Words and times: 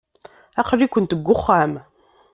Aql-ikent 0.61 1.11
deg 1.19 1.27
uxxam. 1.35 1.73